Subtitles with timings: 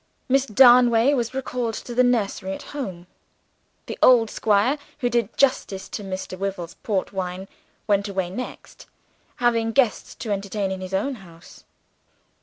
[0.27, 3.05] Miss Darnaway was recalled to the nursery at home.
[3.85, 6.35] The old squire who did justice to Mr.
[6.39, 7.47] Wyvil's port wine
[7.85, 8.87] went away next,
[9.35, 11.65] having guests to entertain at his own house.